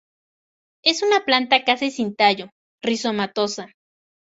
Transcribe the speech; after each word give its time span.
Es 0.83 1.03
una 1.03 1.25
planta 1.25 1.63
casi 1.63 1.91
sin 1.91 2.15
tallo, 2.15 2.49
rizomatosa. 2.81 3.69